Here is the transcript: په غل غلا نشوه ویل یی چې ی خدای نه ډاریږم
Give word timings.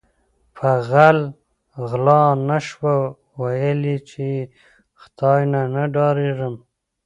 په 0.55 0.69
غل 0.89 1.19
غلا 1.89 2.23
نشوه 2.49 2.95
ویل 3.41 3.81
یی 3.89 3.97
چې 4.09 4.25
ی 4.35 4.47
خدای 5.01 5.41
نه 5.73 5.83
ډاریږم 5.95 6.55